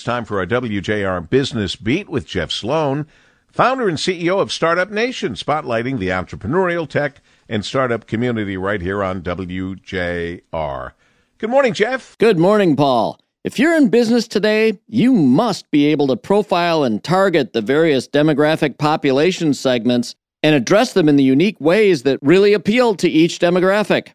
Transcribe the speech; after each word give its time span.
It's 0.00 0.06
time 0.06 0.24
for 0.24 0.38
our 0.38 0.46
WJR 0.46 1.28
Business 1.28 1.76
Beat 1.76 2.08
with 2.08 2.26
Jeff 2.26 2.50
Sloan, 2.50 3.06
founder 3.52 3.86
and 3.86 3.98
CEO 3.98 4.40
of 4.40 4.50
Startup 4.50 4.90
Nation, 4.90 5.34
spotlighting 5.34 5.98
the 5.98 6.08
entrepreneurial 6.08 6.88
tech 6.88 7.20
and 7.50 7.62
startup 7.62 8.06
community 8.06 8.56
right 8.56 8.80
here 8.80 9.04
on 9.04 9.20
WJR. 9.20 10.92
Good 11.36 11.50
morning, 11.50 11.74
Jeff. 11.74 12.16
Good 12.16 12.38
morning, 12.38 12.76
Paul. 12.76 13.20
If 13.44 13.58
you're 13.58 13.76
in 13.76 13.90
business 13.90 14.26
today, 14.26 14.80
you 14.86 15.12
must 15.12 15.70
be 15.70 15.84
able 15.88 16.06
to 16.06 16.16
profile 16.16 16.82
and 16.82 17.04
target 17.04 17.52
the 17.52 17.60
various 17.60 18.08
demographic 18.08 18.78
population 18.78 19.52
segments 19.52 20.14
and 20.42 20.54
address 20.54 20.94
them 20.94 21.10
in 21.10 21.16
the 21.16 21.22
unique 21.22 21.60
ways 21.60 22.04
that 22.04 22.18
really 22.22 22.54
appeal 22.54 22.94
to 22.94 23.08
each 23.10 23.38
demographic. 23.38 24.14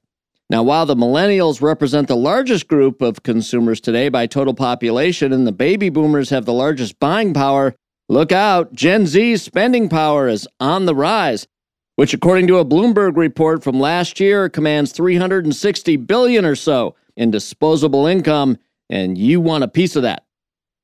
Now, 0.49 0.61
while 0.61 0.85
the 0.85 0.95
millennials 0.95 1.61
represent 1.61 2.07
the 2.07 2.15
largest 2.15 2.67
group 2.67 3.01
of 3.01 3.23
consumers 3.23 3.81
today 3.81 4.09
by 4.09 4.27
total 4.27 4.53
population 4.53 5.33
and 5.33 5.47
the 5.47 5.51
baby 5.51 5.89
boomers 5.89 6.29
have 6.29 6.45
the 6.45 6.53
largest 6.53 6.99
buying 6.99 7.33
power, 7.33 7.73
look 8.09 8.31
out, 8.31 8.71
Gen 8.71 9.07
Z's 9.07 9.41
spending 9.41 9.89
power 9.89 10.27
is 10.27 10.47
on 10.59 10.85
the 10.85 10.93
rise, 10.93 11.47
which 11.95 12.13
according 12.13 12.45
to 12.47 12.59
a 12.59 12.65
Bloomberg 12.65 13.17
report 13.17 13.63
from 13.63 13.79
last 13.79 14.19
year 14.19 14.47
commands 14.47 14.91
360 14.91 15.97
billion 15.97 16.45
or 16.45 16.55
so 16.55 16.95
in 17.17 17.31
disposable 17.31 18.05
income, 18.05 18.59
and 18.87 19.17
you 19.17 19.41
want 19.41 19.63
a 19.63 19.67
piece 19.67 19.95
of 19.95 20.03
that. 20.03 20.25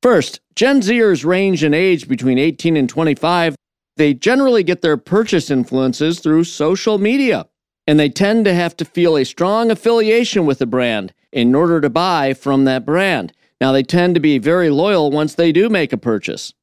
First, 0.01 0.39
Gen 0.55 0.81
Zers 0.81 1.23
range 1.23 1.63
in 1.63 1.75
age 1.75 2.07
between 2.07 2.39
18 2.39 2.75
and 2.75 2.89
25. 2.89 3.55
They 3.97 4.15
generally 4.15 4.63
get 4.63 4.81
their 4.81 4.97
purchase 4.97 5.51
influences 5.51 6.19
through 6.19 6.45
social 6.45 6.97
media 6.97 7.45
and 7.91 7.99
they 7.99 8.07
tend 8.07 8.45
to 8.45 8.53
have 8.53 8.77
to 8.77 8.85
feel 8.85 9.17
a 9.17 9.25
strong 9.25 9.69
affiliation 9.69 10.45
with 10.45 10.59
the 10.59 10.65
brand 10.65 11.11
in 11.33 11.53
order 11.53 11.81
to 11.81 11.89
buy 11.89 12.33
from 12.33 12.63
that 12.63 12.85
brand. 12.85 13.33
Now, 13.59 13.73
they 13.73 13.83
tend 13.83 14.15
to 14.15 14.21
be 14.21 14.37
very 14.37 14.69
loyal 14.69 15.11
once 15.11 15.35
they 15.35 15.51
do 15.51 15.67
make 15.67 15.91
a 15.91 15.97
purchase. 15.97 16.53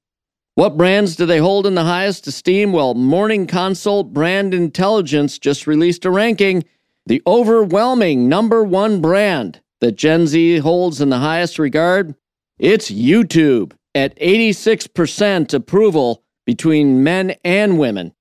What 0.55 0.79
brands 0.79 1.17
do 1.17 1.27
they 1.27 1.37
hold 1.37 1.67
in 1.67 1.75
the 1.75 1.85
highest 1.85 2.27
esteem? 2.27 2.73
Well, 2.73 2.95
Morning 2.95 3.47
Consult 3.47 4.15
Brand 4.15 4.55
Intelligence 4.55 5.39
just 5.39 5.67
released 5.67 6.07
a 6.07 6.11
ranking. 6.11 6.65
The 7.05 7.21
overwhelming 7.27 8.27
number 8.27 8.65
one 8.65 9.03
brand 9.03 9.61
that 9.83 9.97
Gen 9.97 10.27
Z 10.29 10.57
holds 10.61 10.99
in 10.99 11.11
the 11.11 11.19
highest 11.19 11.59
regard, 11.59 12.15
it's 12.59 12.91
YouTube 12.91 13.75
at 13.95 14.19
86% 14.19 15.53
approval 15.53 16.25
between 16.47 17.05
men 17.05 17.35
and 17.45 17.79
women. 17.79 18.15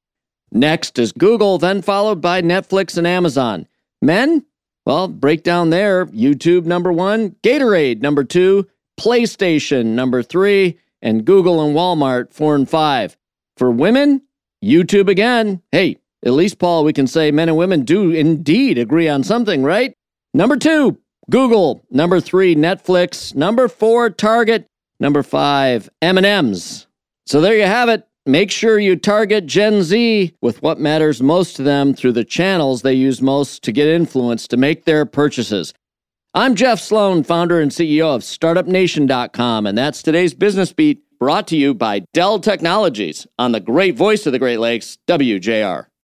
Next 0.57 0.97
is 0.97 1.11
Google, 1.11 1.59
then 1.59 1.83
followed 1.83 2.19
by 2.19 2.41
Netflix 2.41 2.97
and 2.97 3.05
Amazon. 3.05 3.67
Men? 4.01 4.43
Well, 4.87 5.07
breakdown 5.07 5.69
there 5.69 6.07
YouTube 6.07 6.65
number 6.65 6.91
one, 6.91 7.35
Gatorade 7.43 8.01
number 8.01 8.23
two, 8.23 8.67
PlayStation 8.99 9.85
number 9.87 10.23
three, 10.23 10.79
and 10.99 11.25
Google 11.25 11.63
and 11.63 11.75
Walmart 11.75 12.33
four 12.33 12.55
and 12.55 12.67
five. 12.67 13.15
For 13.57 13.69
women, 13.69 14.23
YouTube 14.65 15.09
again. 15.09 15.61
Hey, 15.71 15.97
at 16.25 16.33
least, 16.33 16.57
Paul, 16.57 16.83
we 16.83 16.91
can 16.91 17.05
say 17.05 17.29
men 17.29 17.49
and 17.49 17.57
women 17.57 17.83
do 17.83 18.09
indeed 18.09 18.79
agree 18.79 19.07
on 19.07 19.23
something, 19.23 19.61
right? 19.61 19.93
Number 20.33 20.57
two, 20.57 20.97
Google. 21.29 21.83
Number 21.91 22.19
three, 22.19 22.55
Netflix. 22.55 23.35
Number 23.35 23.67
four, 23.67 24.09
Target. 24.09 24.65
Number 24.99 25.21
five, 25.21 25.87
M&M's. 26.01 26.87
So 27.27 27.41
there 27.41 27.55
you 27.55 27.65
have 27.67 27.89
it. 27.89 28.07
Make 28.27 28.51
sure 28.51 28.77
you 28.77 28.97
target 28.97 29.45
Gen 29.45 29.83
Z 29.83 30.33
with 30.41 30.61
what 30.61 30.81
matters 30.81 31.23
most 31.23 31.55
to 31.55 31.63
them 31.63 31.93
through 31.93 32.11
the 32.11 32.25
channels 32.25 32.81
they 32.81 32.93
use 32.93 33.21
most 33.21 33.63
to 33.63 33.71
get 33.71 33.87
influence 33.87 34.49
to 34.49 34.57
make 34.57 34.83
their 34.83 35.05
purchases. 35.05 35.73
I'm 36.33 36.53
Jeff 36.53 36.81
Sloan, 36.81 37.23
founder 37.23 37.61
and 37.61 37.71
CEO 37.71 38.13
of 38.13 38.23
StartupNation.com, 38.23 39.65
and 39.65 39.77
that's 39.77 40.03
today's 40.03 40.33
Business 40.33 40.73
Beat 40.73 41.03
brought 41.21 41.47
to 41.47 41.55
you 41.55 41.73
by 41.73 41.99
Dell 42.13 42.37
Technologies 42.41 43.25
on 43.39 43.53
the 43.53 43.61
great 43.61 43.95
voice 43.95 44.25
of 44.25 44.33
the 44.33 44.39
Great 44.39 44.59
Lakes, 44.59 44.97
WJR. 45.07 45.87